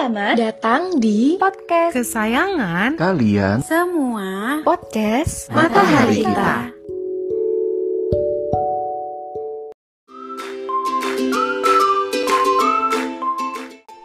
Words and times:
Selamat 0.00 0.40
datang 0.40 0.96
di 0.96 1.36
podcast 1.36 1.92
kesayangan 1.92 2.96
kalian 2.96 3.60
semua 3.60 4.64
podcast 4.64 5.52
Matahari 5.52 6.24
Kita. 6.24 6.72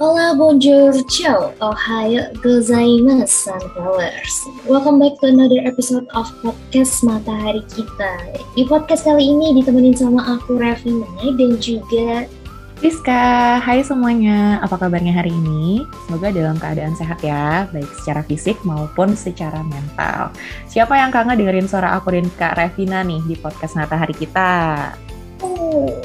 Hola, 0.03 0.35
bonjour, 0.35 0.91
ciao, 1.07 1.55
ohayo 1.63 2.27
gozaimasu, 2.43 3.55
sunflowers. 3.55 4.35
Welcome 4.67 4.99
back 4.99 5.16
to 5.23 5.31
another 5.31 5.63
episode 5.63 6.03
of 6.12 6.27
podcast 6.43 7.07
Matahari 7.07 7.63
Kita. 7.71 8.35
Di 8.52 8.67
podcast 8.67 9.07
kali 9.07 9.31
ini 9.31 9.63
ditemenin 9.63 9.95
sama 9.95 10.20
aku 10.27 10.59
Rafina 10.59 11.07
dan 11.39 11.55
juga 11.63 12.27
Rizka. 12.84 13.55
Hai 13.63 13.79
semuanya, 13.88 14.59
apa 14.59 14.75
kabarnya 14.75 15.16
hari 15.16 15.31
ini? 15.31 15.88
Semoga 16.05 16.27
dalam 16.35 16.59
keadaan 16.59 16.91
sehat 16.99 17.23
ya, 17.23 17.71
baik 17.71 17.88
secara 18.03 18.20
fisik 18.27 18.59
maupun 18.67 19.16
secara 19.16 19.63
mental. 19.63 20.35
Siapa 20.67 20.99
yang 20.99 21.07
kangen 21.07 21.39
dengerin 21.39 21.71
suara 21.71 21.95
aku 21.95 22.11
dan 22.11 22.27
Kak 22.35 22.59
Revina 22.59 22.99
nih 22.99 23.23
di 23.23 23.39
podcast 23.39 23.80
Matahari 23.80 24.11
Kita? 24.11 24.91
Oh. 25.39 25.88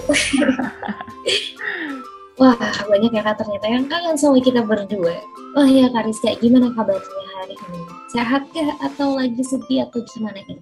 Wah, 2.41 2.56
banyak 2.89 3.12
ya 3.12 3.20
kak 3.20 3.37
ternyata 3.37 3.66
yang 3.69 3.84
kangen 3.84 4.16
sama 4.16 4.41
kita 4.41 4.64
berdua. 4.64 5.12
Oh 5.61 5.66
ya 5.69 5.92
Kak 5.92 6.09
Rizka, 6.09 6.33
gimana 6.41 6.73
kabarnya 6.73 7.25
hari 7.37 7.52
ini? 7.52 7.80
Sehat 8.09 8.48
kah 8.56 8.80
atau 8.80 9.12
lagi 9.12 9.45
sedih 9.45 9.84
atau 9.84 10.00
gimana 10.09 10.41
nih? 10.48 10.56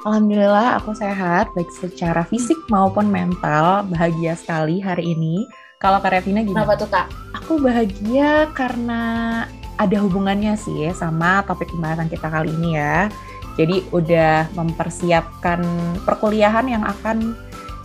Alhamdulillah 0.00 0.80
aku 0.80 0.96
sehat, 0.96 1.52
baik 1.52 1.68
secara 1.76 2.24
fisik 2.24 2.56
maupun 2.72 3.12
mental. 3.12 3.84
Bahagia 3.84 4.32
sekali 4.32 4.80
hari 4.80 5.12
ini. 5.12 5.44
Kalau 5.76 6.00
Kak 6.00 6.16
Revina 6.16 6.40
gimana? 6.40 6.64
Kenapa 6.64 6.74
tuh 6.80 6.88
kak? 6.88 7.06
Aku 7.36 7.60
bahagia 7.60 8.48
karena 8.56 9.02
ada 9.76 9.96
hubungannya 10.00 10.56
sih 10.56 10.88
sama 10.96 11.44
topik 11.44 11.68
pembahasan 11.72 12.08
kita 12.08 12.32
kali 12.32 12.48
ini 12.48 12.80
ya. 12.80 13.12
Jadi 13.60 13.84
udah 13.92 14.48
mempersiapkan 14.56 15.60
perkuliahan 16.08 16.68
yang 16.68 16.84
akan 16.84 17.36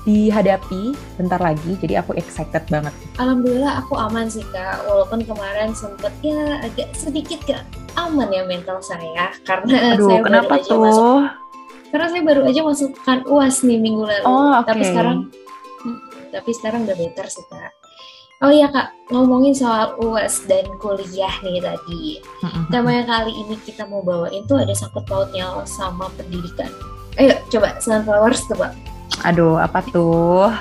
dihadapi 0.06 0.94
bentar 1.18 1.42
lagi, 1.42 1.76
jadi 1.82 2.00
aku 2.00 2.14
excited 2.16 2.62
banget. 2.70 2.94
Alhamdulillah 3.18 3.84
aku 3.84 3.98
aman 3.98 4.30
sih 4.30 4.46
kak, 4.54 4.86
walaupun 4.86 5.26
kemarin 5.26 5.74
sempet 5.74 6.14
ya 6.22 6.62
agak 6.62 6.94
sedikit 6.94 7.42
gak 7.44 7.64
aman 7.98 8.30
ya 8.30 8.44
mental 8.46 8.84
saya 8.84 9.34
karena 9.48 9.98
Aduh, 9.98 10.12
saya 10.12 10.22
kenapa 10.22 10.54
tuh? 10.62 10.84
masuk 10.84 11.45
karena 11.96 12.12
saya 12.12 12.24
baru 12.28 12.42
aja 12.44 12.60
masukkan 12.60 13.20
uas 13.32 13.64
nih 13.64 13.80
minggu 13.80 14.04
lalu. 14.04 14.28
Oh, 14.28 14.60
oke. 14.60 14.68
Tapi 14.68 14.84
sekarang, 14.84 15.32
hmm, 15.88 16.00
tapi 16.36 16.52
sekarang 16.52 16.80
udah 16.84 16.96
better 17.00 17.28
sih 17.32 17.46
kak. 17.48 17.72
Oh 18.44 18.52
iya 18.52 18.68
kak, 18.68 18.92
ngomongin 19.16 19.56
soal 19.56 19.96
uas 20.04 20.44
dan 20.44 20.68
kuliah 20.84 21.32
nih 21.40 21.64
tadi. 21.64 22.20
Tema 22.68 23.00
yang 23.00 23.08
kali 23.08 23.32
ini 23.32 23.56
kita 23.64 23.88
mau 23.88 24.04
bawain 24.04 24.44
tuh 24.44 24.60
ada 24.60 24.76
sangkut 24.76 25.08
pautnya 25.08 25.48
sama 25.64 26.12
pendidikan. 26.20 26.68
Ayo 27.16 27.40
coba 27.48 27.80
Sunflowers 27.80 28.44
coba. 28.52 28.76
Aduh, 29.24 29.56
apa 29.56 29.80
tuh? 29.88 30.52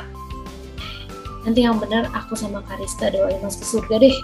Nanti 1.45 1.61
yang 1.61 1.77
benar 1.77 2.09
aku 2.17 2.33
sama 2.33 2.65
Kariska 2.65 3.13
doain 3.13 3.37
masuk 3.45 3.61
ke 3.61 3.69
surga 3.69 3.95
deh. 4.01 4.17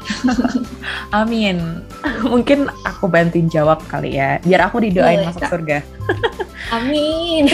Amin. 1.20 1.84
Mungkin 2.24 2.72
aku 2.88 3.12
bantuin 3.12 3.46
jawab 3.52 3.84
kali 3.92 4.16
ya, 4.16 4.40
biar 4.40 4.72
aku 4.72 4.80
didoain 4.80 5.20
Boleh, 5.20 5.28
masuk 5.28 5.42
Kak. 5.44 5.50
surga. 5.52 5.78
Amin. 6.76 7.44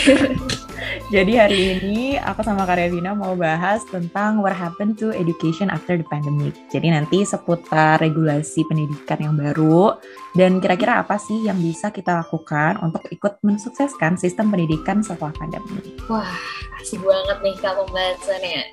Jadi 1.07 1.39
hari 1.39 1.59
ini 1.79 2.19
aku 2.19 2.43
sama 2.43 2.67
Kak 2.67 2.83
Revina 2.83 3.15
mau 3.15 3.31
bahas 3.31 3.79
tentang 3.87 4.43
what 4.43 4.51
happened 4.51 4.99
to 4.99 5.15
education 5.15 5.71
after 5.71 5.95
the 5.95 6.03
pandemic. 6.03 6.51
Jadi 6.67 6.91
nanti 6.91 7.23
seputar 7.23 8.03
regulasi 8.03 8.67
pendidikan 8.67 9.19
yang 9.23 9.35
baru 9.39 9.95
dan 10.35 10.59
kira-kira 10.59 10.99
apa 10.99 11.15
sih 11.15 11.47
yang 11.47 11.55
bisa 11.63 11.95
kita 11.95 12.19
lakukan 12.19 12.75
untuk 12.83 13.07
ikut 13.07 13.39
mensukseskan 13.39 14.19
sistem 14.19 14.51
pendidikan 14.51 14.99
setelah 14.99 15.31
pandemi. 15.31 15.95
Wah, 16.11 16.35
asik 16.83 16.99
banget 16.99 17.37
nih 17.39 17.55
kak 17.55 17.73
pembahasannya. 17.79 18.63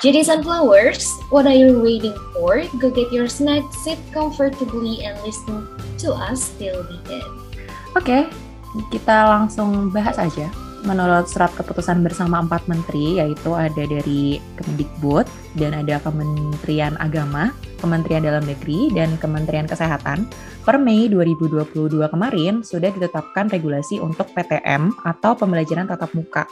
Jadi 0.00 0.24
Sunflowers, 0.24 1.04
what 1.28 1.44
are 1.44 1.52
you 1.52 1.76
waiting 1.78 2.16
for? 2.32 2.64
Go 2.80 2.88
get 2.88 3.12
your 3.12 3.28
snack, 3.28 3.60
sit 3.84 4.00
comfortably, 4.10 5.04
and 5.04 5.14
listen 5.20 5.68
to 6.00 6.16
us 6.16 6.56
till 6.56 6.80
the 6.88 6.98
end. 7.12 7.30
Oke, 7.94 8.26
kita 8.88 9.16
langsung 9.28 9.92
bahas 9.94 10.16
aja. 10.16 10.48
Menurut 10.82 11.30
surat 11.30 11.54
keputusan 11.54 12.02
bersama 12.02 12.42
empat 12.42 12.66
menteri, 12.66 13.22
yaitu 13.22 13.54
ada 13.54 13.84
dari 13.86 14.42
Kemendikbud, 14.58 15.30
dan 15.60 15.76
ada 15.76 16.02
Kementerian 16.02 16.98
Agama, 16.98 17.54
Kementerian 17.78 18.26
Dalam 18.26 18.42
Negeri, 18.42 18.90
dan 18.90 19.14
Kementerian 19.22 19.70
Kesehatan, 19.70 20.26
per 20.66 20.82
Mei 20.82 21.06
2022 21.06 21.94
kemarin 22.10 22.66
sudah 22.66 22.90
ditetapkan 22.90 23.46
regulasi 23.54 24.02
untuk 24.02 24.26
PTM 24.34 24.90
atau 25.06 25.38
pembelajaran 25.38 25.86
tatap 25.86 26.10
muka. 26.16 26.42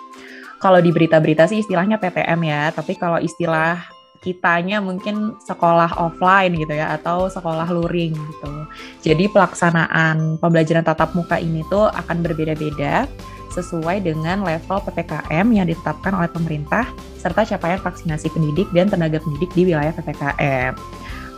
Kalau 0.60 0.78
di 0.84 0.92
berita-berita 0.92 1.48
sih 1.48 1.64
istilahnya 1.64 1.96
PTM 1.96 2.40
ya, 2.44 2.68
tapi 2.68 2.92
kalau 2.94 3.16
istilah 3.16 3.80
kitanya 4.20 4.84
mungkin 4.84 5.40
sekolah 5.40 5.96
offline 5.96 6.52
gitu 6.52 6.76
ya, 6.76 6.92
atau 7.00 7.32
sekolah 7.32 7.64
luring 7.72 8.12
gitu. 8.12 8.52
Jadi 9.00 9.32
pelaksanaan 9.32 10.36
pembelajaran 10.36 10.84
tatap 10.84 11.16
muka 11.16 11.40
ini 11.40 11.64
tuh 11.72 11.88
akan 11.88 12.20
berbeda-beda 12.20 13.08
sesuai 13.56 14.04
dengan 14.04 14.44
level 14.44 14.78
PPKM 14.84 15.46
yang 15.50 15.66
ditetapkan 15.66 16.12
oleh 16.14 16.28
pemerintah 16.28 16.86
serta 17.16 17.42
capaian 17.48 17.80
vaksinasi 17.80 18.28
pendidik 18.30 18.68
dan 18.76 18.92
tenaga 18.92 19.18
pendidik 19.18 19.50
di 19.56 19.72
wilayah 19.72 19.96
PPKM. 19.96 20.76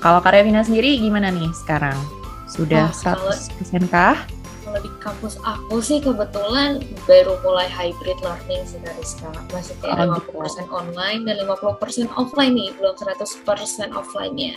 Kalau 0.02 0.18
Kak 0.18 0.34
Revina 0.34 0.66
sendiri 0.66 0.98
gimana 0.98 1.30
nih 1.30 1.48
sekarang? 1.54 1.94
Sudah 2.50 2.90
Oh, 2.90 2.98
kalau- 2.98 3.30
100% 3.32 3.86
kah? 3.86 4.18
Kampus 5.02 5.34
aku 5.42 5.82
sih 5.82 5.98
kebetulan 5.98 6.78
baru 7.10 7.34
mulai 7.42 7.66
hybrid 7.66 8.22
learning 8.22 8.62
sih 8.62 8.78
dari 8.78 9.02
sekarang. 9.02 9.42
Masih 9.50 9.74
kayak 9.82 9.98
Oh, 9.98 10.22
50% 10.22 10.70
online 10.70 11.26
dan 11.26 11.42
50% 11.42 12.06
offline 12.14 12.54
nih, 12.54 12.70
belum 12.78 12.94
100% 12.94 13.90
offline-nya. 13.98 14.54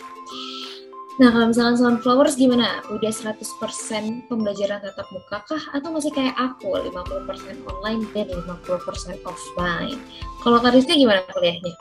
Nah, 1.16 1.31
kalau 1.31 1.47
misalkan 1.47 1.79
Sunflowers 1.79 2.35
gimana? 2.35 2.83
Udah 2.91 3.07
100% 3.07 4.28
pembelajaran 4.28 4.83
tatap 4.83 5.07
muka 5.16 5.47
kah? 5.47 5.63
Atau 5.72 5.95
masih 5.95 6.11
kayak 6.11 6.35
aku, 6.35 6.75
50% 6.75 7.63
online 7.66 8.03
dan 8.12 8.27
50% 8.29 9.23
offline? 9.23 9.97
Kalau 10.44 10.59
Kariska 10.59 10.94
gimana 10.94 11.23
kuliahnya? 11.31 11.72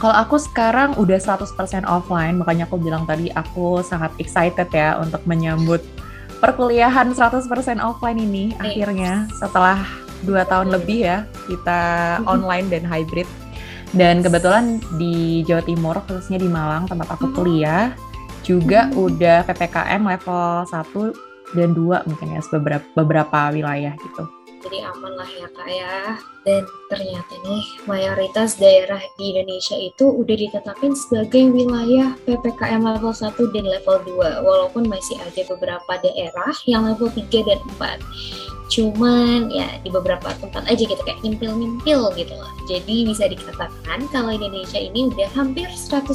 Kalau 0.00 0.16
aku 0.16 0.40
sekarang 0.40 0.96
udah 0.96 1.20
100% 1.20 1.84
offline, 1.84 2.40
makanya 2.40 2.64
aku 2.64 2.80
bilang 2.80 3.04
tadi 3.04 3.28
aku 3.34 3.84
sangat 3.84 4.14
excited 4.16 4.70
ya 4.72 4.96
untuk 4.96 5.20
menyambut 5.28 5.84
perkuliahan 6.40 7.12
100% 7.12 7.78
offline 7.78 8.18
ini 8.18 8.56
Yes. 8.56 8.60
akhirnya 8.60 9.12
setelah 9.36 9.78
dua 10.24 10.44
tahun 10.44 10.72
lebih 10.72 11.04
ya 11.04 11.18
kita 11.48 11.80
online 12.26 12.68
dan 12.68 12.84
hybrid. 12.84 13.28
Dan 13.90 14.22
kebetulan 14.22 14.78
di 15.02 15.42
Jawa 15.42 15.66
Timur, 15.66 15.98
khususnya 16.06 16.38
di 16.38 16.46
Malang 16.46 16.86
tempat 16.86 17.10
aku 17.10 17.34
kuliah, 17.34 17.90
juga 18.46 18.86
Mhm. 18.86 18.94
udah 18.94 19.38
PPKM 19.50 20.02
level 20.06 20.62
1 20.70 21.10
dan 21.58 21.74
2 21.74 22.06
mungkin 22.06 22.38
ya 22.38 22.40
beberapa 22.54 22.86
beberapa 22.94 23.50
wilayah 23.50 23.92
gitu. 23.98 24.22
Jadi 24.60 24.84
aman 24.84 25.12
lah 25.16 25.30
ya 25.32 25.48
kak 25.56 25.68
ya. 25.72 26.20
Dan 26.44 26.64
ternyata 26.92 27.32
nih 27.44 27.64
mayoritas 27.88 28.60
daerah 28.60 29.00
di 29.16 29.32
Indonesia 29.32 29.76
itu 29.76 30.04
udah 30.04 30.36
ditetapin 30.36 30.92
sebagai 30.92 31.48
wilayah 31.48 32.12
PPKM 32.28 32.84
level 32.84 33.12
1 33.12 33.40
dan 33.56 33.64
level 33.64 33.96
2. 34.04 34.44
Walaupun 34.44 34.84
masih 34.84 35.16
ada 35.20 35.42
beberapa 35.48 35.92
daerah 36.04 36.52
yang 36.68 36.84
level 36.84 37.08
3 37.08 37.48
dan 37.48 37.60
4. 37.80 38.00
Cuman 38.70 39.50
ya 39.50 39.66
di 39.82 39.90
beberapa 39.90 40.30
tempat 40.38 40.62
aja 40.70 40.78
gitu 40.78 41.02
kayak 41.02 41.18
nyimpil-nyimpil 41.26 42.14
gitu 42.14 42.34
lah. 42.38 42.52
Jadi 42.70 43.08
bisa 43.08 43.26
dikatakan 43.26 44.06
kalau 44.14 44.30
Indonesia 44.30 44.78
ini 44.78 45.10
udah 45.10 45.26
hampir 45.34 45.66
100% 45.66 46.06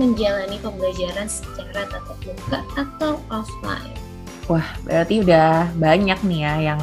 menjalani 0.00 0.58
pembelajaran 0.58 1.30
secara 1.30 1.86
tatap 1.86 2.18
muka 2.26 2.60
atau 2.74 3.22
offline. 3.30 4.11
Wah, 4.50 4.66
berarti 4.82 5.22
udah 5.22 5.70
banyak 5.78 6.18
nih 6.26 6.40
ya 6.42 6.54
yang 6.74 6.82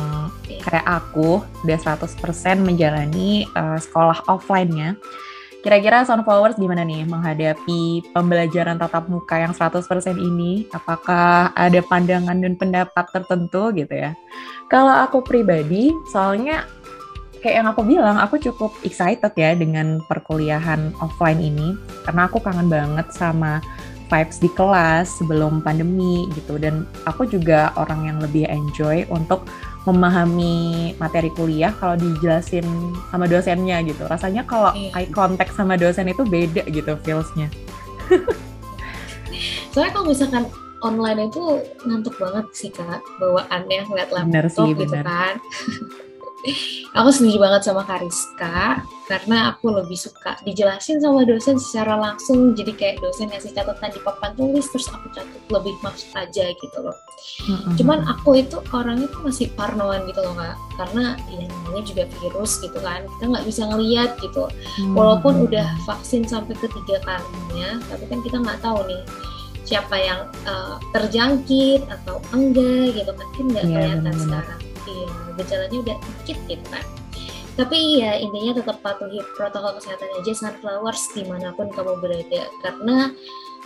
kayak 0.64 0.86
aku 0.88 1.44
udah 1.68 1.80
100% 1.80 2.64
menjalani 2.64 3.44
eh, 3.48 3.80
sekolah 3.80 4.24
offline-nya. 4.32 4.96
Kira-kira 5.60 6.08
Sunflowers 6.08 6.56
gimana 6.56 6.88
nih 6.88 7.04
menghadapi 7.04 8.16
pembelajaran 8.16 8.80
tatap 8.80 9.12
muka 9.12 9.44
yang 9.44 9.52
100% 9.52 9.84
ini? 10.16 10.64
Apakah 10.72 11.52
ada 11.52 11.84
pandangan 11.84 12.40
dan 12.40 12.56
pendapat 12.56 13.06
tertentu 13.12 13.76
gitu 13.76 13.92
ya? 13.92 14.16
Kalau 14.72 14.96
aku 14.96 15.20
pribadi, 15.20 15.92
soalnya 16.16 16.64
kayak 17.44 17.56
yang 17.60 17.68
aku 17.68 17.84
bilang, 17.84 18.16
aku 18.24 18.40
cukup 18.40 18.72
excited 18.88 19.36
ya 19.36 19.52
dengan 19.52 20.00
perkuliahan 20.08 20.96
offline 21.04 21.44
ini. 21.44 21.76
Karena 22.08 22.32
aku 22.32 22.40
kangen 22.40 22.72
banget 22.72 23.12
sama 23.12 23.60
vibes 24.10 24.42
di 24.42 24.50
kelas 24.52 25.22
sebelum 25.22 25.62
pandemi 25.62 26.26
gitu. 26.34 26.58
Dan 26.58 26.84
aku 27.06 27.30
juga 27.30 27.70
orang 27.78 28.10
yang 28.10 28.18
lebih 28.20 28.50
enjoy 28.50 29.06
untuk 29.08 29.46
memahami 29.88 30.92
materi 31.00 31.30
kuliah 31.32 31.72
kalau 31.78 31.96
dijelasin 31.96 32.66
sama 33.10 33.30
dosennya 33.30 33.80
gitu. 33.86 34.04
Rasanya 34.06 34.44
kalau 34.44 34.74
Iya. 34.76 35.06
eye 35.06 35.10
contact 35.10 35.54
sama 35.56 35.78
dosen 35.78 36.10
itu 36.10 36.26
beda 36.26 36.66
gitu 36.68 36.98
feelsnya. 37.06 37.48
Soalnya 39.72 39.92
kalau 39.94 40.06
misalkan 40.10 40.44
online 40.82 41.30
itu 41.30 41.44
ngantuk 41.86 42.18
banget 42.18 42.46
sih 42.52 42.70
kak. 42.74 43.00
Bawaannya 43.22 43.80
ngeliat 43.88 44.10
Bener 44.10 44.46
laptop 44.50 44.66
sih, 44.68 44.74
gitu 44.76 44.84
bener. 44.90 45.06
kan 45.06 45.36
aku 46.95 47.09
setuju 47.12 47.38
banget 47.39 47.62
sama 47.68 47.83
Kariska 47.83 48.81
karena 49.09 49.51
aku 49.53 49.74
lebih 49.74 49.97
suka 49.97 50.38
dijelasin 50.45 51.01
sama 51.01 51.25
dosen 51.25 51.57
secara 51.57 51.97
langsung. 51.97 52.53
Jadi 52.53 52.77
kayak 52.77 53.01
dosen 53.01 53.33
ngasih 53.33 53.51
catatan 53.57 53.89
di 53.89 54.00
papan 54.06 54.31
tulis 54.38 54.69
terus 54.69 54.88
aku 54.94 55.09
catat 55.09 55.41
lebih 55.50 55.74
maksud 55.81 56.09
aja 56.13 56.45
gitu 56.53 56.80
loh. 56.80 56.95
Mm-mm. 57.19 57.75
cuman 57.75 58.00
aku 58.07 58.39
itu 58.39 58.63
orangnya 58.71 59.12
tuh 59.12 59.27
masih 59.27 59.51
parnoan 59.57 60.07
gitu 60.07 60.24
loh 60.24 60.38
kak. 60.38 60.56
Karena 60.80 61.19
ya 61.27 61.45
namanya 61.50 61.83
juga 61.83 62.03
virus 62.07 62.62
gitu 62.63 62.80
kan 62.80 63.03
kita 63.18 63.24
nggak 63.27 63.45
bisa 63.50 63.62
ngeliat 63.68 64.12
gitu. 64.24 64.44
Hmm. 64.80 64.95
walaupun 64.95 65.50
udah 65.50 65.68
vaksin 65.83 66.24
sampai 66.24 66.56
ketiga 66.56 67.01
kalinya 67.03 67.81
tapi 67.91 68.03
kan 68.07 68.19
kita 68.24 68.38
nggak 68.39 68.59
tahu 68.63 68.80
nih 68.88 69.01
siapa 69.68 69.95
yang 70.00 70.21
eh, 70.47 70.75
terjangkit 70.95 71.81
atau 71.89 72.24
enggak 72.31 72.95
gitu 72.95 73.12
kan. 73.12 73.27
Kan 73.36 73.45
nggak 73.51 73.65
Iya, 73.68 73.75
kelihatan 73.75 74.15
sekarang 74.15 74.69
iya 74.89 75.09
gejalanya 75.38 75.77
udah 75.86 75.97
dikit 76.01 76.38
gitu 76.50 76.65
kan 76.74 76.83
tapi 77.59 78.00
ya 78.00 78.15
intinya 78.15 78.63
tetap 78.63 78.80
patuhi 78.80 79.19
protokol 79.36 79.75
kesehatan 79.77 80.09
aja 80.15 80.31
sunflowers 80.31 81.12
di 81.12 81.27
mana 81.27 81.51
pun 81.53 81.68
kamu 81.69 82.00
berada 82.00 82.47
karena 82.63 83.12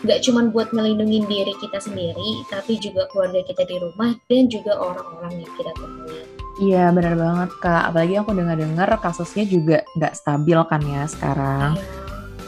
nggak 0.03 0.19
cuma 0.25 0.49
buat 0.51 0.73
melindungi 0.75 1.23
diri 1.29 1.53
kita 1.63 1.79
sendiri 1.79 2.43
tapi 2.51 2.75
juga 2.81 3.07
keluarga 3.13 3.39
kita 3.45 3.63
di 3.69 3.77
rumah 3.79 4.11
dan 4.27 4.51
juga 4.51 4.75
orang-orang 4.75 5.45
yang 5.45 5.51
kita 5.55 5.71
temui 5.77 6.21
Iya 6.61 6.93
benar 6.93 7.17
banget 7.17 7.49
kak. 7.65 7.89
Apalagi 7.89 8.13
aku 8.21 8.37
dengar-dengar 8.37 8.85
kasusnya 9.01 9.41
juga 9.49 9.81
nggak 9.97 10.13
stabil 10.13 10.59
kan 10.69 10.81
ya 10.85 11.09
sekarang. 11.09 11.73
Iya. 11.81 12.02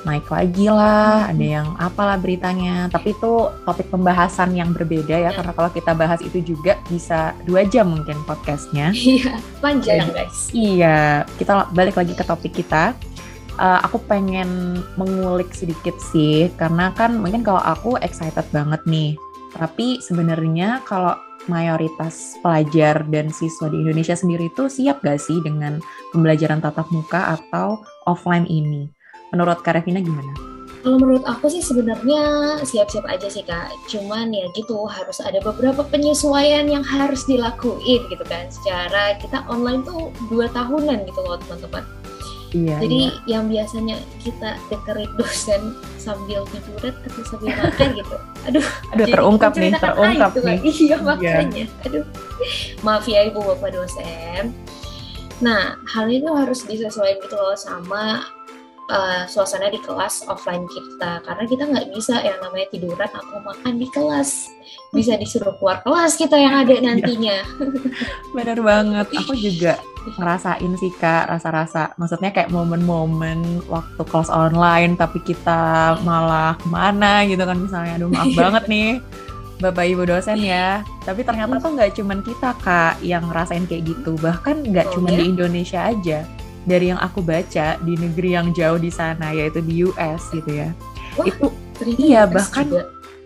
Naik 0.06 0.30
lagi 0.30 0.70
lah, 0.70 1.34
ada 1.34 1.42
yang 1.42 1.74
apalah 1.82 2.16
beritanya. 2.22 2.86
Tapi 2.94 3.18
itu 3.18 3.50
topik 3.66 3.90
pembahasan 3.90 4.54
yang 4.54 4.70
berbeda 4.70 5.18
ya. 5.18 5.34
Karena 5.34 5.52
kalau 5.58 5.74
kita 5.74 5.98
bahas 5.98 6.22
itu 6.22 6.46
juga 6.46 6.78
bisa 6.86 7.34
dua 7.50 7.66
jam 7.66 7.90
mungkin 7.90 8.22
podcastnya. 8.30 8.94
iya 8.94 9.42
panjang 9.60 10.14
guys 10.14 10.54
Iya, 10.54 11.26
kita 11.42 11.74
balik 11.74 11.98
lagi 11.98 12.14
ke 12.14 12.22
topik 12.22 12.54
kita. 12.54 12.94
Eh, 13.56 13.80
aku 13.82 13.98
pengen 14.06 14.84
mengulik 14.94 15.56
sedikit 15.58 15.98
sih, 16.14 16.54
karena 16.54 16.94
kan 16.94 17.18
mungkin 17.18 17.42
kalau 17.42 17.64
aku 17.66 17.98
excited 18.06 18.46
banget 18.54 18.84
nih. 18.86 19.18
Tapi 19.56 20.04
sebenarnya 20.04 20.84
kalau 20.84 21.16
mayoritas 21.48 22.36
pelajar 22.42 23.06
dan 23.08 23.30
siswa 23.32 23.70
di 23.72 23.80
Indonesia 23.80 24.18
sendiri 24.18 24.50
itu 24.50 24.68
siap 24.68 25.02
gak 25.06 25.22
sih 25.22 25.40
dengan 25.40 25.80
pembelajaran 26.12 26.60
tatap 26.60 26.90
muka 26.92 27.40
atau 27.40 27.80
offline 28.10 28.46
ini? 28.50 28.90
Menurut 29.34 29.62
Kak 29.66 29.82
Revina 29.82 30.02
gimana? 30.04 30.32
Kalau 30.86 31.02
menurut 31.02 31.26
aku 31.26 31.50
sih 31.50 31.66
sebenarnya 31.66 32.22
siap-siap 32.62 33.10
aja 33.10 33.26
sih 33.26 33.42
kak. 33.42 33.74
Cuman 33.90 34.30
ya 34.30 34.46
gitu 34.54 34.86
harus 34.86 35.18
ada 35.18 35.42
beberapa 35.42 35.82
penyesuaian 35.82 36.70
yang 36.70 36.86
harus 36.86 37.26
dilakuin 37.26 38.06
gitu 38.06 38.22
kan. 38.30 38.46
Secara 38.54 39.18
kita 39.18 39.42
online 39.50 39.82
tuh 39.82 40.14
dua 40.30 40.46
tahunan 40.54 41.10
gitu 41.10 41.26
loh 41.26 41.42
teman-teman. 41.42 41.82
Iya, 42.54 42.78
Jadi 42.86 43.02
iya. 43.10 43.18
yang 43.26 43.50
biasanya 43.50 43.98
kita 44.22 44.62
dengerin 44.70 45.12
dosen 45.18 45.62
sambil 45.98 46.46
tiduran 46.54 46.94
atau 46.94 47.22
sambil 47.26 47.52
makan 47.58 47.90
gitu. 47.98 48.18
Aduh, 48.46 48.66
Aduh 48.94 49.06
terungkap 49.10 49.52
nih, 49.58 49.72
terungkap 49.74 50.32
nih. 50.38 50.58
Kak. 50.62 50.70
Iya 50.86 50.98
makanya. 51.02 51.66
Aduh, 51.90 52.06
maaf 52.86 53.10
ya 53.10 53.26
ibu 53.26 53.42
bapak 53.42 53.74
dosen. 53.74 54.54
Nah, 55.42 55.82
hal 55.84 56.08
itu 56.14 56.30
harus 56.30 56.64
disesuaikan 56.64 57.26
gitu 57.26 57.36
loh 57.36 57.58
sama 57.60 58.24
uh, 58.90 59.24
suasana 59.30 59.70
di 59.72 59.80
kelas 59.82 60.26
offline 60.30 60.66
kita. 60.70 61.22
Karena 61.26 61.44
kita 61.46 61.64
nggak 61.70 61.88
bisa 61.94 62.22
yang 62.22 62.38
namanya 62.42 62.68
tiduran 62.70 63.10
atau 63.10 63.38
makan 63.42 63.74
di 63.78 63.88
kelas. 63.90 64.50
Bisa 64.94 65.20
disuruh 65.20 65.56
keluar 65.60 65.82
kelas 65.84 66.16
kita 66.18 66.38
yang 66.38 66.66
ada 66.66 66.74
nantinya. 66.78 67.44
Bener 68.36 68.60
banget. 68.62 69.08
Aku 69.26 69.34
juga 69.38 69.80
ngerasain 70.06 70.72
sih 70.78 70.92
kak 71.02 71.30
rasa-rasa. 71.30 71.94
Maksudnya 71.98 72.30
kayak 72.32 72.54
momen-momen 72.54 73.66
waktu 73.66 74.02
kelas 74.06 74.30
online 74.30 74.94
tapi 74.96 75.20
kita 75.26 75.96
malah 76.06 76.54
ke 76.62 76.68
mana 76.70 77.26
gitu 77.26 77.42
kan 77.42 77.58
misalnya. 77.58 77.98
Aduh 77.98 78.10
maaf 78.12 78.32
banget 78.40 78.64
nih 78.70 78.90
bapak 79.60 79.86
ibu 79.88 80.04
dosen 80.06 80.40
ya. 80.44 80.84
Tapi 81.04 81.24
ternyata 81.24 81.58
tuh 81.64 81.74
nggak 81.74 81.96
cuman 81.98 82.20
kita 82.22 82.50
kak 82.62 83.02
yang 83.02 83.24
ngerasain 83.28 83.66
kayak 83.66 83.88
gitu. 83.88 84.16
Bahkan 84.20 84.68
nggak 84.72 84.88
Oh, 84.94 85.00
cuman 85.00 85.12
ya? 85.16 85.20
di 85.20 85.26
Indonesia 85.32 85.80
aja 85.82 86.20
dari 86.66 86.90
yang 86.90 86.98
aku 86.98 87.22
baca 87.22 87.78
di 87.80 87.94
negeri 87.94 88.34
yang 88.34 88.52
jauh 88.52 88.76
di 88.76 88.90
sana 88.90 89.32
yaitu 89.32 89.62
di 89.62 89.86
US 89.86 90.30
gitu 90.30 90.50
ya 90.52 90.70
Wah, 91.16 91.26
itu 91.26 91.46
Iya, 91.96 92.24
US 92.24 92.32
bahkan- 92.34 92.68
juga. 92.68 92.84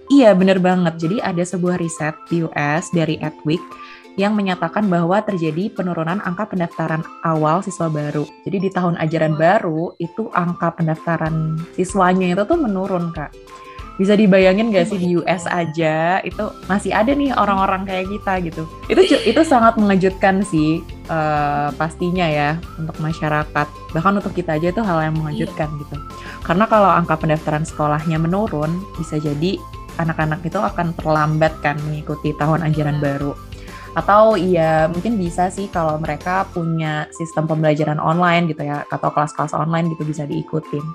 Iya 0.09 0.33
bener 0.33 0.57
banget. 0.57 0.97
Jadi 0.97 1.21
ada 1.21 1.41
sebuah 1.41 1.77
riset 1.77 2.17
di 2.25 2.41
US 2.41 2.89
dari 2.89 3.17
Edwick 3.17 3.61
yang 4.13 4.33
menyatakan 4.33 4.89
bahwa 4.89 5.21
terjadi 5.21 5.69
penurunan 5.69 6.17
angka 6.19 6.49
pendaftaran 6.49 7.05
awal 7.21 7.61
siswa 7.61 7.87
baru. 7.87 8.25
Jadi 8.41 8.57
di 8.57 8.69
tahun 8.69 8.97
ajaran 8.97 9.37
baru 9.37 9.93
itu 9.95 10.33
angka 10.33 10.73
pendaftaran 10.75 11.61
siswanya 11.73 12.25
itu 12.27 12.41
tuh 12.43 12.57
menurun 12.57 13.13
kak. 13.13 13.29
Bisa 13.99 14.15
dibayangin 14.15 14.71
gak 14.71 14.87
sih 14.87 14.95
di 14.95 15.19
US 15.19 15.43
aja 15.43 16.23
itu 16.23 16.43
masih 16.71 16.95
ada 16.95 17.11
nih 17.11 17.35
orang-orang 17.35 17.83
kayak 17.83 18.07
kita 18.07 18.33
gitu. 18.47 18.63
Itu 18.87 19.03
itu 19.27 19.41
sangat 19.43 19.75
mengejutkan 19.75 20.39
sih 20.47 20.79
eh, 21.11 21.69
pastinya 21.75 22.23
ya 22.23 22.55
untuk 22.79 22.95
masyarakat. 23.03 23.67
Bahkan 23.91 24.13
untuk 24.23 24.31
kita 24.31 24.55
aja 24.55 24.71
itu 24.71 24.79
hal 24.79 25.11
yang 25.11 25.19
mengejutkan 25.19 25.67
gitu. 25.83 25.99
Karena 26.47 26.63
kalau 26.71 26.87
angka 26.87 27.19
pendaftaran 27.19 27.67
sekolahnya 27.67 28.15
menurun, 28.23 28.71
bisa 28.95 29.19
jadi 29.19 29.59
anak-anak 29.99 30.39
itu 30.47 30.55
akan 30.55 30.95
terlambat 30.95 31.51
kan 31.59 31.75
mengikuti 31.83 32.31
tahun 32.39 32.63
ajaran 32.71 32.97
Iya. 32.97 33.03
baru. 33.03 33.31
Atau 33.97 34.37
ya 34.39 34.87
mungkin 34.87 35.19
bisa 35.19 35.51
sih 35.51 35.67
kalau 35.67 35.99
mereka 35.99 36.47
punya 36.55 37.09
sistem 37.11 37.49
pembelajaran 37.49 37.99
online 37.99 38.47
gitu 38.47 38.63
ya, 38.63 38.87
atau 38.87 39.11
kelas-kelas 39.11 39.51
online 39.51 39.91
gitu 39.91 40.07
bisa 40.07 40.23
diikutin. 40.23 40.85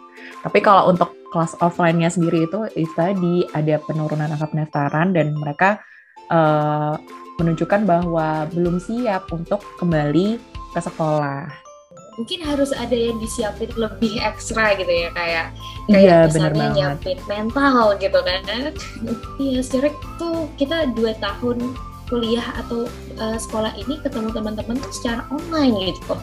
Tapi 0.40 0.58
kalau 0.64 0.88
untuk 0.88 1.12
kelas 1.34 1.58
offline-nya 1.58 2.14
sendiri 2.14 2.46
itu, 2.46 2.70
itu 2.78 2.92
tadi 2.94 3.42
ada 3.50 3.82
penurunan 3.82 4.30
angka 4.30 4.54
pendaftaran 4.54 5.10
dan 5.10 5.34
mereka 5.34 5.82
eh, 6.30 6.94
menunjukkan 7.42 7.82
bahwa 7.82 8.46
belum 8.54 8.78
siap 8.78 9.26
untuk 9.34 9.58
kembali 9.82 10.38
ke 10.70 10.80
sekolah. 10.80 11.66
mungkin 12.14 12.46
harus 12.46 12.70
ada 12.70 12.94
yang 12.94 13.18
disiapin 13.18 13.66
lebih 13.74 14.22
ekstra 14.22 14.78
gitu 14.78 14.86
ya 14.86 15.10
kayak 15.18 15.50
Iya, 15.90 15.98
kayak 15.98 16.30
bener 16.30 16.52
misalnya 16.54 16.70
nyiapin 16.70 17.18
mental 17.26 17.98
gitu 17.98 18.18
kan. 18.22 18.70
Iya 19.42 19.60
secara 19.66 19.90
tuh 20.14 20.46
kita 20.54 20.94
dua 20.94 21.18
tahun 21.18 21.74
kuliah 22.06 22.46
atau 22.62 22.86
uh, 23.18 23.34
sekolah 23.34 23.74
ini 23.74 23.98
ketemu 23.98 24.30
teman-teman 24.30 24.78
tuh 24.78 24.94
secara 24.94 25.26
online 25.34 25.90
gitu 25.90 26.14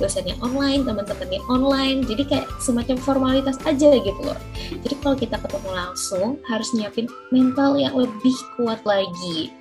dosennya 0.00 0.34
online 0.40 0.82
teman-temannya 0.88 1.40
online 1.52 2.02
jadi 2.08 2.22
kayak 2.24 2.48
semacam 2.64 2.96
formalitas 2.98 3.60
aja 3.68 3.92
gitu 4.00 4.20
loh 4.24 4.38
jadi 4.80 4.94
kalau 5.04 5.16
kita 5.20 5.36
ketemu 5.36 5.70
langsung 5.76 6.40
harus 6.48 6.72
nyiapin 6.72 7.06
mental 7.28 7.76
yang 7.76 7.92
lebih 7.92 8.34
kuat 8.56 8.80
lagi 8.88 9.52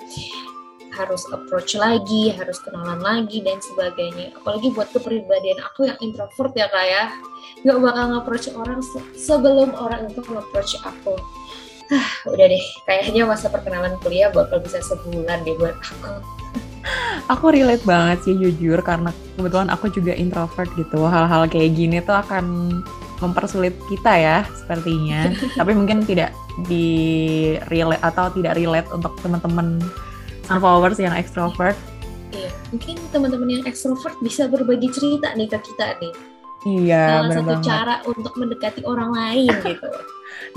harus 0.99 1.23
approach 1.31 1.79
lagi, 1.79 2.35
harus 2.35 2.59
kenalan 2.59 2.99
lagi 2.99 3.39
dan 3.39 3.63
sebagainya. 3.63 4.35
Apalagi 4.35 4.75
buat 4.75 4.91
kepribadian 4.91 5.63
aku 5.63 5.87
yang 5.87 5.95
introvert 6.03 6.51
ya 6.57 6.67
kak 6.67 6.85
ya, 6.91 7.03
nggak 7.63 7.79
bakal 7.79 8.03
nge-approach 8.11 8.47
orang 8.51 8.83
se- 8.83 9.07
sebelum 9.15 9.71
orang 9.79 10.11
itu 10.11 10.19
nge-approach 10.19 10.75
aku. 10.83 11.15
Hah, 11.89 12.09
udah 12.29 12.45
deh, 12.51 12.65
kayaknya 12.85 13.25
masa 13.25 13.49
perkenalan 13.49 13.97
kuliah 14.03 14.29
bakal 14.29 14.61
bisa 14.61 14.77
sebulan 14.83 15.41
deh 15.47 15.55
buat 15.57 15.73
aku. 15.79 16.13
Aku 17.29 17.53
relate 17.53 17.85
banget 17.85 18.25
sih 18.25 18.33
jujur 18.33 18.81
karena 18.81 19.13
kebetulan 19.37 19.69
aku 19.69 19.91
juga 19.93 20.17
introvert 20.17 20.69
gitu. 20.73 21.05
Hal-hal 21.05 21.45
kayak 21.45 21.77
gini 21.77 22.01
tuh 22.01 22.17
akan 22.17 22.79
mempersulit 23.19 23.75
kita 23.91 24.13
ya 24.15 24.37
sepertinya. 24.57 25.29
Tapi 25.59 25.71
mungkin 25.75 26.07
tidak 26.07 26.33
di 26.65 27.55
relate 27.69 28.01
atau 28.01 28.31
tidak 28.33 28.57
relate 28.57 28.89
untuk 28.89 29.13
teman-teman 29.21 29.77
sunflowers 30.49 30.97
yang 30.97 31.13
extrovert. 31.13 31.77
Iya, 32.29 32.49
mungkin 32.73 32.95
teman-teman 33.09 33.49
yang 33.61 33.63
ekstrovert 33.65 34.17
bisa 34.21 34.45
berbagi 34.49 34.89
cerita 34.89 35.33
nih 35.33 35.49
ke 35.49 35.57
kita 35.61 35.97
nih. 36.01 36.13
Iya, 36.67 37.03
Salah 37.07 37.31
satu 37.31 37.51
banget. 37.55 37.65
cara 37.65 37.95
untuk 38.03 38.33
mendekati 38.35 38.81
orang 38.83 39.09
lain 39.15 39.53
gitu. 39.63 39.89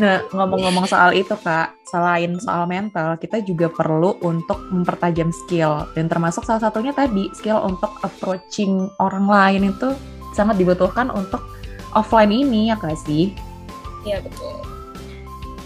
Nah, 0.01 0.25
ngomong-ngomong 0.33 0.89
soal 0.89 1.13
itu, 1.13 1.37
Kak, 1.37 1.77
selain 1.85 2.41
soal 2.41 2.65
mental, 2.65 3.21
kita 3.21 3.45
juga 3.45 3.69
perlu 3.69 4.17
untuk 4.25 4.65
mempertajam 4.73 5.29
skill. 5.45 5.85
Dan 5.93 6.09
termasuk 6.09 6.49
salah 6.49 6.65
satunya 6.65 6.97
tadi, 6.97 7.29
skill 7.37 7.61
untuk 7.61 7.93
approaching 8.01 8.89
orang 8.97 9.29
lain 9.29 9.63
itu 9.77 9.93
sangat 10.33 10.57
dibutuhkan 10.57 11.13
untuk 11.13 11.45
offline 11.93 12.33
ini, 12.33 12.73
ya 12.73 12.81
nggak 12.81 12.97
sih? 13.05 13.37
Iya 14.09 14.25
betul. 14.25 14.73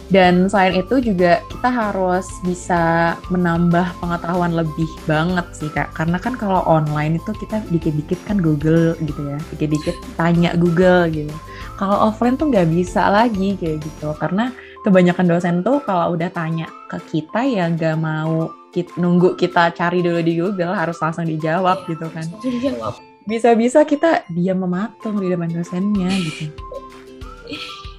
Dan 0.06 0.46
selain 0.46 0.78
itu 0.78 1.02
juga 1.02 1.42
kita 1.50 1.66
harus 1.66 2.30
bisa 2.46 3.14
menambah 3.26 3.98
pengetahuan 3.98 4.54
lebih 4.54 4.86
banget 5.02 5.46
sih 5.50 5.66
kak. 5.66 5.90
Karena 5.98 6.14
kan 6.22 6.38
kalau 6.38 6.62
online 6.62 7.18
itu 7.18 7.34
kita 7.34 7.58
dikit-dikit 7.74 8.22
kan 8.22 8.38
Google 8.38 8.94
gitu 9.02 9.18
ya, 9.26 9.38
dikit-dikit 9.50 9.98
tanya 10.14 10.54
Google 10.54 11.10
gitu. 11.10 11.34
Kalau 11.76 12.08
offline 12.08 12.40
tuh 12.40 12.48
nggak 12.48 12.72
bisa 12.72 13.08
lagi 13.08 13.52
kayak 13.60 13.84
gitu, 13.84 14.08
karena 14.16 14.48
kebanyakan 14.80 15.26
dosen 15.28 15.54
tuh 15.60 15.84
kalau 15.84 16.16
udah 16.16 16.32
tanya 16.32 16.66
ke 16.88 16.96
kita 17.12 17.44
ya 17.44 17.68
nggak 17.68 17.96
mau 18.00 18.48
kita, 18.72 18.96
nunggu 18.96 19.36
kita 19.36 19.72
cari 19.72 20.00
dulu 20.00 20.20
di 20.22 20.38
Google 20.38 20.72
harus 20.72 20.96
langsung 21.02 21.26
dijawab 21.26 21.84
Iya, 21.84 21.88
gitu 21.90 22.06
kan 22.12 22.24
dijawab. 22.38 22.94
bisa-bisa 23.26 23.82
kita 23.82 24.22
diam 24.30 24.62
mematung 24.62 25.18
di 25.18 25.26
depan 25.26 25.50
dosennya 25.50 26.06
gitu 26.22 26.48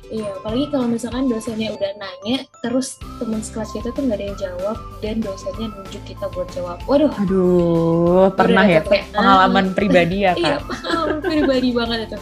Iya, 0.07 0.31
apalagi 0.39 0.71
kalau 0.71 0.87
misalkan 0.87 1.27
dosennya 1.27 1.75
udah 1.75 1.91
nanya, 1.99 2.47
terus 2.63 2.95
teman 3.19 3.43
sekelas 3.43 3.75
kita 3.75 3.91
tuh 3.91 4.07
nggak 4.07 4.15
ada 4.15 4.25
yang 4.31 4.39
jawab, 4.39 4.77
dan 5.03 5.15
dosennya 5.19 5.67
nunjuk 5.67 5.99
kita 6.07 6.31
buat 6.31 6.47
jawab. 6.55 6.79
Waduh, 6.87 7.11
aduh 7.11 8.31
pernah 8.31 8.63
ya 8.63 8.79
kayak, 8.87 9.11
pengalaman 9.11 9.75
pribadi 9.75 10.23
ya 10.23 10.31
iya, 10.39 10.63
kak 10.63 10.71
pengalaman 10.71 11.19
pribadi 11.19 11.69
banget 11.75 11.99
itu. 12.07 12.19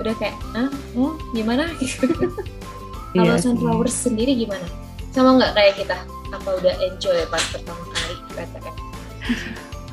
Udah 0.00 0.14
kayak, 0.20 0.36
ah, 0.52 0.70
oh, 0.96 1.16
gimana? 1.32 1.70
Kalau 3.16 3.32
Iya 3.32 3.40
sih. 3.40 3.48
Sunflowers 3.48 3.96
sendiri 3.96 4.36
gimana? 4.36 4.66
Sama 5.14 5.40
nggak 5.40 5.52
kayak 5.56 5.74
kita? 5.80 5.96
Apa 6.34 6.48
udah 6.60 6.74
enjoy 6.84 7.24
pas 7.32 7.44
pertama 7.48 7.82
kali 7.92 8.14
PTN? 8.34 8.74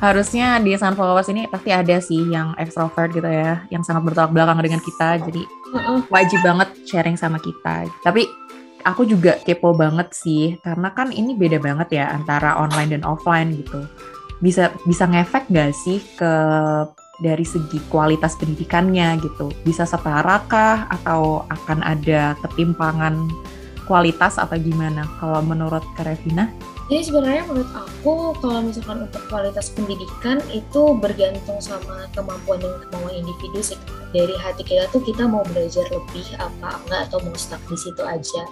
harusnya 0.04 0.60
di 0.60 0.76
Sunflowers 0.76 1.32
ini 1.32 1.48
pasti 1.48 1.72
ada 1.72 1.96
sih 2.04 2.28
yang 2.28 2.52
extrovert 2.60 3.16
gitu 3.16 3.24
ya 3.24 3.64
yang 3.72 3.88
sangat 3.88 4.12
bertolak 4.12 4.36
belakang 4.36 4.60
dengan 4.60 4.84
kita 4.84 5.16
jadi 5.24 5.48
wajib 6.12 6.44
banget 6.44 6.70
sharing 6.84 7.16
sama 7.16 7.40
kita. 7.40 7.88
Tapi 8.04 8.28
aku 8.84 9.08
juga 9.08 9.40
kepo 9.42 9.72
banget 9.74 10.12
sih, 10.12 10.60
karena 10.62 10.92
kan 10.92 11.10
ini 11.10 11.34
beda 11.34 11.58
banget 11.58 12.04
ya 12.04 12.06
antara 12.12 12.60
online 12.60 13.00
dan 13.00 13.04
offline 13.08 13.56
gitu. 13.56 13.88
Bisa 14.44 14.76
bisa 14.84 15.08
ngefek 15.08 15.48
gak 15.50 15.72
sih 15.72 16.04
ke 16.20 16.34
dari 17.24 17.48
segi 17.48 17.80
kualitas 17.88 18.36
pendidikannya 18.36 19.24
gitu? 19.24 19.48
Bisa 19.64 19.88
setara 19.88 20.44
kah 20.52 20.92
atau 20.92 21.48
akan 21.48 21.80
ada 21.80 22.36
ketimpangan 22.44 23.32
kualitas 23.88 24.36
atau 24.36 24.60
gimana? 24.60 25.08
Kalau 25.24 25.40
menurut 25.40 25.84
Kak 25.96 26.12
Revina? 26.12 26.52
Jadi 26.92 27.08
sebenarnya 27.08 27.48
menurut 27.48 27.72
aku 27.72 28.36
kalau 28.44 28.60
misalkan 28.60 29.08
untuk 29.08 29.24
kualitas 29.32 29.72
pendidikan 29.72 30.44
itu 30.52 30.92
bergantung 31.00 31.64
sama 31.64 32.12
kemampuan 32.12 32.60
dan 32.60 32.76
kemauan 32.86 33.24
individu 33.24 33.64
sih. 33.64 33.80
Dari 34.12 34.36
hati 34.36 34.68
kita 34.68 34.92
tuh 34.92 35.00
kita 35.00 35.24
mau 35.24 35.48
belajar 35.48 35.88
lebih 35.88 36.28
apa 36.44 36.84
enggak 36.84 37.08
atau 37.08 37.24
mau 37.24 37.34
stuck 37.40 37.64
di 37.72 37.78
situ 37.80 38.04
aja. 38.04 38.44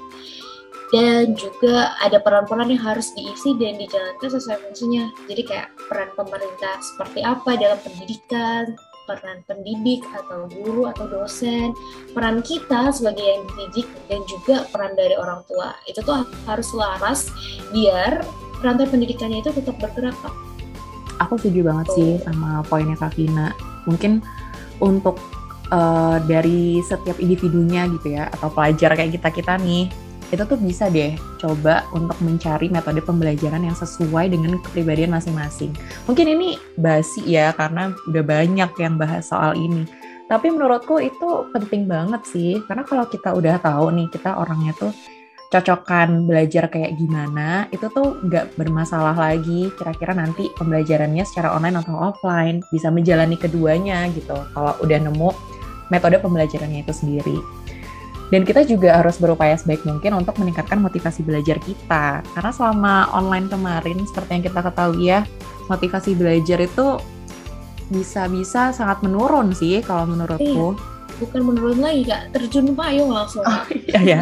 Dan 0.92 1.40
juga 1.40 1.96
ada 2.04 2.20
peran-peran 2.20 2.68
yang 2.68 2.84
harus 2.84 3.16
diisi 3.16 3.56
dan 3.56 3.80
dijalankan 3.80 4.28
sesuai 4.28 4.60
fungsinya. 4.60 5.08
Jadi 5.32 5.42
kayak 5.48 5.72
peran 5.88 6.12
pemerintah 6.20 6.84
seperti 6.84 7.24
apa 7.24 7.56
dalam 7.56 7.80
pendidikan, 7.80 8.76
peran 9.08 9.40
pendidik 9.48 10.04
atau 10.12 10.52
guru 10.52 10.92
atau 10.92 11.08
dosen, 11.08 11.72
peran 12.12 12.44
kita 12.44 12.92
sebagai 12.92 13.24
yang 13.24 13.44
dididik 13.56 13.88
dan 14.12 14.20
juga 14.28 14.68
peran 14.72 14.94
dari 15.00 15.16
orang 15.16 15.42
tua. 15.48 15.76
Itu 15.88 16.04
tuh 16.04 16.28
harus 16.44 16.68
selaras 16.70 17.32
biar 17.72 18.24
rantai 18.62 18.88
pendidikannya 18.88 19.42
itu 19.42 19.52
tetap 19.56 19.80
bergerak 19.80 20.16
Kak. 20.22 20.36
Aku 21.28 21.38
setuju 21.38 21.70
banget 21.70 21.88
sih 21.94 22.12
sama 22.26 22.66
poinnya 22.66 22.98
Kak 22.98 23.14
Vina. 23.16 23.54
Mungkin 23.86 24.22
untuk 24.82 25.18
eh, 25.70 26.18
dari 26.26 26.82
setiap 26.82 27.18
individunya 27.22 27.86
gitu 28.00 28.18
ya, 28.18 28.30
atau 28.34 28.50
pelajar 28.50 28.98
kayak 28.98 29.18
kita-kita 29.22 29.56
nih, 29.62 29.90
itu 30.32 30.44
tuh 30.48 30.56
bisa 30.56 30.88
deh 30.88 31.14
coba 31.38 31.84
untuk 31.92 32.16
mencari 32.24 32.72
metode 32.72 33.04
pembelajaran 33.04 33.68
yang 33.68 33.76
sesuai 33.76 34.32
dengan 34.32 34.58
kepribadian 34.64 35.12
masing-masing. 35.12 35.76
Mungkin 36.08 36.26
ini 36.32 36.56
basi 36.80 37.22
ya, 37.28 37.52
karena 37.52 37.92
udah 38.08 38.24
banyak 38.24 38.72
yang 38.80 38.96
bahas 38.96 39.28
soal 39.28 39.54
ini. 39.60 39.84
Tapi 40.32 40.48
menurutku 40.48 41.04
itu 41.04 41.52
penting 41.52 41.92
banget 41.92 42.24
sih, 42.24 42.64
karena 42.64 42.88
kalau 42.88 43.04
kita 43.12 43.36
udah 43.36 43.60
tahu 43.60 43.92
nih, 43.92 44.08
kita 44.08 44.40
orangnya 44.40 44.72
tuh 44.80 44.96
cocokan 45.52 46.24
belajar 46.24 46.72
kayak 46.72 46.96
gimana, 46.96 47.68
itu 47.76 47.92
tuh 47.92 48.24
nggak 48.24 48.56
bermasalah 48.56 49.12
lagi 49.12 49.68
kira-kira 49.76 50.16
nanti 50.16 50.48
pembelajarannya 50.56 51.28
secara 51.28 51.52
online 51.52 51.84
atau 51.84 52.00
offline, 52.00 52.64
bisa 52.72 52.88
menjalani 52.88 53.36
keduanya 53.36 54.08
gitu, 54.16 54.40
kalau 54.56 54.72
udah 54.80 55.00
nemu 55.04 55.36
metode 55.92 56.16
pembelajarannya 56.24 56.88
itu 56.88 56.96
sendiri. 56.96 57.61
Dan 58.32 58.48
kita 58.48 58.64
juga 58.64 59.04
harus 59.04 59.20
berupaya 59.20 59.60
sebaik 59.60 59.84
mungkin 59.84 60.16
untuk 60.16 60.40
meningkatkan 60.40 60.80
motivasi 60.80 61.22
belajar 61.22 61.60
kita. 61.60 62.24
Karena 62.24 62.52
selama 62.56 63.12
online 63.12 63.52
kemarin, 63.52 64.00
seperti 64.08 64.40
yang 64.40 64.44
kita 64.48 64.60
ketahui 64.64 65.12
ya, 65.12 65.28
motivasi 65.68 66.16
belajar 66.16 66.64
itu 66.64 66.98
bisa-bisa 67.92 68.72
sangat 68.72 69.04
menurun 69.04 69.52
sih 69.52 69.84
kalau 69.84 70.08
menurutku. 70.08 70.80
Bukan 71.20 71.42
menurun 71.44 71.84
lagi 71.84 72.08
Kak, 72.08 72.32
terjun 72.32 72.72
payung 72.72 73.12
langsung. 73.12 73.44
Oh 73.44 73.68
iya 73.70 74.00
ya. 74.00 74.22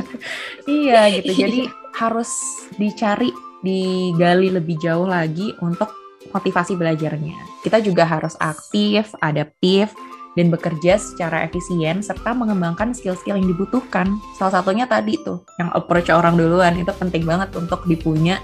iya 0.66 1.02
gitu. 1.14 1.46
Jadi 1.46 1.70
harus 2.02 2.34
dicari, 2.82 3.30
digali 3.62 4.50
lebih 4.50 4.82
jauh 4.82 5.06
lagi 5.06 5.54
untuk 5.62 5.94
motivasi 6.34 6.76
belajarnya. 6.76 7.62
Kita 7.62 7.78
juga 7.80 8.10
harus 8.10 8.34
aktif, 8.42 9.14
adaptif, 9.22 9.94
dan 10.38 10.54
bekerja 10.54 10.98
secara 11.02 11.46
efisien 11.46 12.02
serta 12.06 12.34
mengembangkan 12.34 12.94
skill-skill 12.94 13.38
yang 13.40 13.50
dibutuhkan. 13.50 14.20
Salah 14.38 14.62
satunya 14.62 14.86
tadi 14.86 15.18
tuh, 15.22 15.42
yang 15.58 15.74
approach 15.74 16.10
orang 16.14 16.38
duluan 16.38 16.78
itu 16.78 16.92
penting 16.94 17.26
banget 17.26 17.50
untuk 17.58 17.86
dipunya 17.90 18.38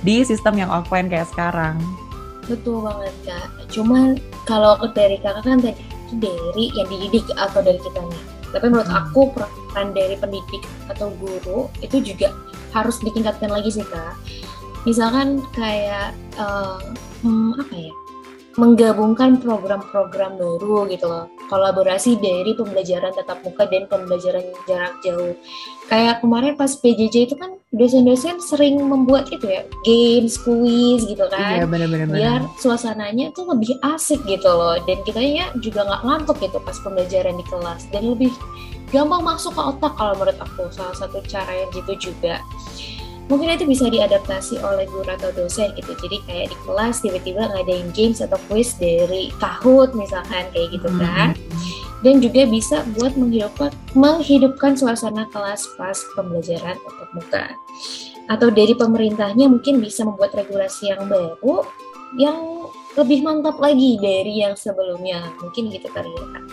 di 0.00 0.24
sistem 0.24 0.56
yang 0.60 0.70
offline 0.72 1.08
kayak 1.08 1.28
sekarang. 1.28 1.76
Betul 2.48 2.82
banget 2.82 3.14
Kak. 3.24 3.46
Cuman 3.70 4.18
kalau 4.48 4.74
dari 4.90 5.20
kakak 5.22 5.44
kan 5.46 5.60
tadi 5.62 5.76
itu 6.10 6.14
dari 6.18 6.64
yang 6.74 6.88
dididik 6.90 7.26
atau 7.38 7.62
dari 7.62 7.78
kita 7.78 8.00
nih. 8.02 8.22
Tapi 8.50 8.66
menurut 8.66 8.90
Hmm. 8.90 9.06
aku 9.06 9.30
peran 9.30 9.94
dari 9.94 10.18
pendidik 10.18 10.66
atau 10.90 11.14
guru 11.22 11.70
itu 11.78 12.02
juga 12.02 12.34
harus 12.74 12.98
ditingkatkan 12.98 13.50
lagi 13.54 13.70
sih 13.70 13.86
Kak. 13.86 14.18
Misalkan 14.82 15.44
kayak 15.54 16.16
eh, 16.34 16.80
hmm, 17.22 17.54
apa 17.60 17.74
ya? 17.76 17.92
Menggabungkan 18.58 19.38
program-program 19.38 20.34
baru 20.38 20.88
gitu 20.90 21.06
loh. 21.06 21.30
Kolaborasi 21.46 22.18
dari 22.18 22.54
pembelajaran 22.54 23.14
tatap 23.14 23.42
muka 23.46 23.66
dan 23.70 23.86
pembelajaran 23.86 24.42
jarak 24.66 24.94
jauh. 25.06 25.34
Kayak 25.90 26.22
kemarin 26.22 26.54
pas 26.54 26.70
PJJ 26.74 27.30
itu 27.30 27.34
kan 27.34 27.58
dosen-dosen 27.70 28.42
sering 28.42 28.82
membuat 28.82 29.30
itu 29.30 29.46
ya, 29.46 29.62
games, 29.86 30.34
quiz 30.42 31.06
gitu 31.06 31.22
kan 31.30 31.62
Iya 31.62 31.66
bener-bener. 31.70 32.10
biar 32.10 32.40
suasananya 32.58 33.30
tuh 33.30 33.46
lebih 33.46 33.78
asik 33.94 34.18
gitu 34.26 34.50
loh 34.50 34.74
dan 34.90 34.98
kitanya 35.06 35.54
juga 35.62 35.86
nggak 35.86 36.02
ngantuk 36.02 36.36
gitu 36.42 36.58
pas 36.66 36.74
pembelajaran 36.82 37.38
di 37.38 37.46
kelas 37.46 37.86
dan 37.94 38.10
lebih 38.10 38.34
gampang 38.90 39.22
masuk 39.22 39.54
ke 39.54 39.62
otak 39.62 39.94
kalau 39.94 40.18
menurut 40.18 40.38
aku 40.42 40.66
salah 40.74 40.94
satu 40.98 41.22
cara 41.30 41.50
yang 41.50 41.70
gitu 41.70 42.10
juga 42.10 42.42
mungkin 43.30 43.54
itu 43.54 43.64
bisa 43.64 43.86
diadaptasi 43.86 44.58
oleh 44.60 44.84
guru 44.90 45.06
atau 45.06 45.30
dosen 45.32 45.70
gitu. 45.78 45.94
Jadi 45.94 46.18
kayak 46.26 46.46
di 46.50 46.56
kelas 46.66 47.00
tiba-tiba 47.00 47.46
ngadain 47.46 47.88
games 47.94 48.18
atau 48.18 48.36
quiz 48.50 48.74
dari 48.76 49.30
Kahoot 49.38 49.94
misalkan 49.94 50.50
kayak 50.50 50.68
gitu 50.74 50.90
kan. 50.98 51.38
Dan 52.02 52.18
juga 52.18 52.48
bisa 52.48 52.82
buat 52.98 53.14
menghidupkan 53.14 53.70
menghidupkan 53.94 54.74
suasana 54.74 55.30
kelas 55.30 55.64
pas 55.78 55.96
pembelajaran 56.18 56.74
tatap 56.74 57.10
muka. 57.14 57.46
Atau 58.26 58.50
dari 58.50 58.74
pemerintahnya 58.74 59.46
mungkin 59.46 59.78
bisa 59.78 60.02
membuat 60.02 60.34
regulasi 60.34 60.90
yang 60.90 61.06
baru 61.06 61.62
yang 62.18 62.66
lebih 62.98 63.22
mantap 63.22 63.62
lagi 63.62 64.00
dari 64.02 64.42
yang 64.42 64.58
sebelumnya. 64.58 65.30
Mungkin 65.38 65.70
gitu 65.70 65.86
kali 65.94 66.10
ya 66.10 66.26
Kak. 66.34 66.44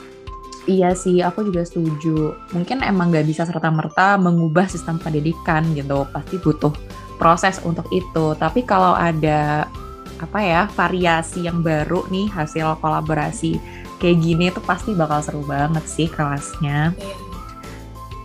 Iya 0.68 0.92
sih, 1.00 1.24
aku 1.24 1.48
juga 1.48 1.64
setuju. 1.64 2.36
Mungkin 2.52 2.84
emang 2.84 3.08
nggak 3.08 3.24
bisa 3.24 3.48
serta-merta 3.48 4.20
mengubah 4.20 4.68
sistem 4.68 5.00
pendidikan 5.00 5.64
gitu. 5.72 6.04
Pasti 6.12 6.36
butuh 6.44 6.76
proses 7.16 7.64
untuk 7.64 7.88
itu. 7.96 8.36
Tapi 8.36 8.68
kalau 8.68 8.92
ada 8.92 9.72
apa 10.20 10.40
ya 10.44 10.68
variasi 10.76 11.48
yang 11.48 11.64
baru 11.64 12.04
nih 12.12 12.28
hasil 12.34 12.82
kolaborasi 12.82 13.62
kayak 14.02 14.18
gini 14.18 14.50
tuh 14.50 14.66
pasti 14.66 14.92
bakal 14.92 15.24
seru 15.24 15.44
banget 15.48 15.88
sih 15.88 16.12
kelasnya. 16.12 16.92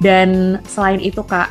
Dan 0.03 0.59
selain 0.67 0.99
itu 0.99 1.23
kak, 1.23 1.47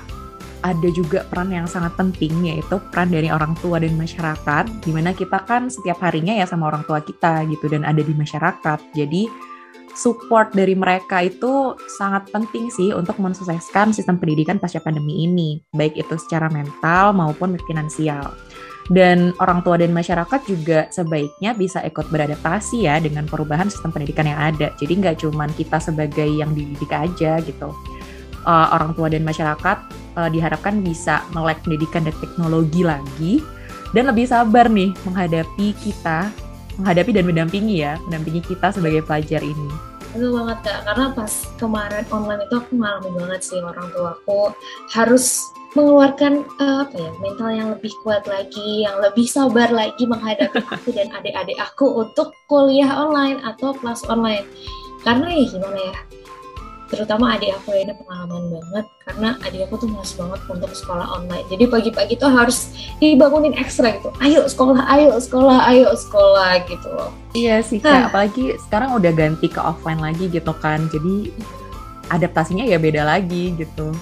ada 0.61 0.89
juga 0.91 1.23
peran 1.25 1.55
yang 1.55 1.71
sangat 1.71 1.95
penting 1.95 2.51
yaitu 2.51 2.83
peran 2.91 3.09
dari 3.09 3.31
orang 3.31 3.55
tua 3.63 3.79
dan 3.79 3.95
masyarakat. 3.95 4.67
Di 4.83 4.91
mana 4.91 5.15
kita 5.15 5.39
kan 5.47 5.71
setiap 5.71 6.03
harinya 6.03 6.35
ya 6.35 6.43
sama 6.43 6.67
orang 6.67 6.83
tua 6.83 6.99
kita 6.99 7.47
gitu 7.47 7.71
dan 7.71 7.87
ada 7.87 8.03
di 8.03 8.11
masyarakat. 8.11 8.79
Jadi 8.91 9.50
support 9.95 10.55
dari 10.55 10.73
mereka 10.73 11.23
itu 11.25 11.75
sangat 11.99 12.29
penting 12.31 12.71
sih 12.71 12.91
untuk 12.95 13.19
mensukseskan 13.19 13.91
sistem 13.91 14.17
pendidikan 14.17 14.57
pasca 14.57 14.79
pandemi 14.79 15.27
ini, 15.27 15.59
baik 15.75 15.99
itu 15.99 16.15
secara 16.17 16.47
mental 16.51 17.15
maupun 17.15 17.55
finansial. 17.67 18.33
Dan 18.91 19.31
orang 19.39 19.61
tua 19.61 19.77
dan 19.77 19.93
masyarakat 19.93 20.41
juga 20.49 20.89
sebaiknya 20.91 21.55
bisa 21.55 21.79
ikut 21.85 22.11
beradaptasi 22.11 22.89
ya 22.89 22.97
dengan 22.99 23.23
perubahan 23.29 23.69
sistem 23.69 23.93
pendidikan 23.93 24.27
yang 24.27 24.39
ada. 24.41 24.73
Jadi 24.75 24.93
nggak 24.99 25.21
cuman 25.21 25.47
kita 25.55 25.77
sebagai 25.79 26.27
yang 26.27 26.51
dididik 26.51 26.91
aja 26.91 27.39
gitu. 27.39 27.71
Uh, 28.41 28.67
orang 28.73 28.97
tua 28.97 29.05
dan 29.07 29.21
masyarakat 29.21 29.77
uh, 30.17 30.29
diharapkan 30.33 30.81
bisa 30.81 31.21
melek 31.31 31.61
pendidikan 31.61 32.01
dan 32.01 32.15
teknologi 32.17 32.81
lagi 32.81 33.37
dan 33.93 34.09
lebih 34.09 34.25
sabar 34.27 34.65
nih 34.71 34.91
menghadapi 35.05 35.77
kita 35.77 36.31
menghadapi 36.81 37.13
dan 37.13 37.29
mendampingi 37.29 37.85
ya, 37.85 38.01
mendampingi 38.09 38.41
kita 38.41 38.73
sebagai 38.73 39.05
pelajar 39.05 39.45
ini. 39.45 39.69
Betul 40.11 40.35
banget 40.35 40.57
kak, 40.67 40.79
karena 40.89 41.05
pas 41.15 41.33
kemarin 41.55 42.03
online 42.11 42.43
itu 42.43 42.55
aku 42.59 42.71
ngalamin 42.75 43.13
banget 43.15 43.41
sih 43.47 43.59
orang 43.63 43.87
tua 43.95 44.11
aku 44.11 44.51
harus 44.91 45.39
mengeluarkan 45.71 46.43
uh, 46.59 46.83
apa 46.83 46.95
ya 46.99 47.11
mental 47.23 47.49
yang 47.55 47.69
lebih 47.71 47.93
kuat 48.03 48.27
lagi, 48.27 48.83
yang 48.83 48.99
lebih 48.99 49.23
sabar 49.23 49.71
lagi 49.71 50.03
menghadapi 50.03 50.59
aku 50.75 50.91
dan 50.91 51.07
adik-adik 51.15 51.55
aku 51.61 52.03
untuk 52.03 52.35
kuliah 52.51 52.91
online 52.91 53.39
atau 53.45 53.71
kelas 53.71 54.03
online. 54.11 54.43
Karena 55.07 55.31
ya 55.31 55.45
gimana 55.47 55.79
ya, 55.79 55.95
terutama 56.91 57.39
adik 57.39 57.55
aku 57.55 57.71
ya, 57.71 57.87
ini 57.87 57.93
pengalaman 57.95 58.43
banget 58.51 58.85
karena 59.07 59.29
adik 59.47 59.61
aku 59.65 59.87
tuh 59.87 59.89
malas 59.89 60.11
banget 60.13 60.39
untuk 60.51 60.71
sekolah 60.75 61.07
online. 61.15 61.47
Jadi 61.47 61.63
pagi-pagi 61.71 62.13
tuh 62.19 62.29
harus 62.29 62.75
dibangunin 62.99 63.55
ekstra 63.55 63.95
gitu. 63.95 64.11
Ayo 64.19 64.43
sekolah, 64.45 64.83
ayo 64.91 65.15
sekolah, 65.17 65.57
ayo 65.71 65.89
sekolah 65.95 66.51
gitu 66.67 66.87
loh. 66.91 67.15
Iya 67.31 67.63
sih 67.63 67.79
kak, 67.79 68.11
apalagi 68.11 68.59
sekarang 68.67 68.99
udah 68.99 69.15
ganti 69.15 69.47
ke 69.47 69.63
offline 69.63 70.03
lagi 70.03 70.27
gitu 70.27 70.51
kan. 70.59 70.91
Jadi 70.91 71.31
adaptasinya 72.11 72.67
ya 72.67 72.75
beda 72.75 73.07
lagi 73.07 73.55
gitu 73.55 73.95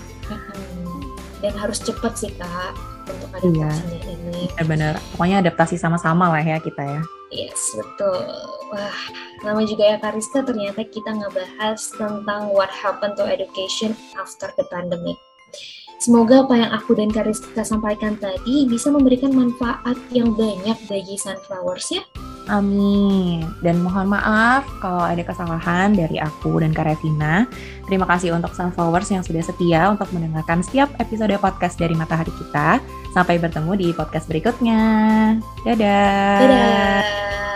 dan 1.40 1.54
harus 1.56 1.80
cepet 1.80 2.14
sih 2.20 2.32
kak 2.36 2.76
untuk 3.08 3.30
adaptasinya 3.32 4.00
iya. 4.06 4.14
ini. 4.14 4.40
Benar-benar, 4.54 4.94
pokoknya 5.16 5.38
adaptasi 5.42 5.76
sama-sama 5.80 6.30
lah 6.30 6.44
ya 6.44 6.60
kita 6.60 6.84
ya. 6.84 7.02
Yes, 7.30 7.78
betul. 7.78 8.26
Wah, 8.74 9.00
nama 9.46 9.62
juga 9.62 9.86
ya 9.86 9.98
Kariska 10.02 10.42
ternyata 10.42 10.82
kita 10.82 11.14
ngebahas 11.14 11.78
tentang 11.94 12.50
what 12.50 12.74
happened 12.74 13.14
to 13.22 13.26
education 13.26 13.94
after 14.18 14.50
the 14.58 14.66
pandemic. 14.74 15.18
Semoga 16.02 16.48
apa 16.48 16.56
yang 16.58 16.72
aku 16.74 16.98
dan 16.98 17.14
Kariska 17.14 17.62
sampaikan 17.62 18.18
tadi 18.18 18.66
bisa 18.66 18.90
memberikan 18.90 19.30
manfaat 19.36 20.00
yang 20.10 20.34
banyak 20.34 20.78
bagi 20.90 21.16
Sunflowers 21.22 21.92
ya. 21.94 22.02
Amin. 22.50 23.46
Dan 23.62 23.86
mohon 23.86 24.10
maaf 24.10 24.66
kalau 24.82 25.06
ada 25.06 25.22
kesalahan 25.22 25.94
dari 25.94 26.18
aku 26.18 26.60
dan 26.66 26.74
Karevina. 26.74 27.46
Terima 27.86 28.10
kasih 28.10 28.34
untuk 28.34 28.52
Sunflowers 28.58 29.14
yang 29.14 29.22
sudah 29.22 29.46
setia 29.46 29.94
untuk 29.94 30.10
mendengarkan 30.10 30.66
setiap 30.66 30.90
episode 30.98 31.34
podcast 31.38 31.78
dari 31.78 31.94
Matahari 31.94 32.34
kita. 32.34 32.82
Sampai 33.14 33.38
bertemu 33.38 33.72
di 33.78 33.88
podcast 33.94 34.26
berikutnya. 34.26 34.82
Dadah. 35.66 36.38
Dadah. 36.42 37.49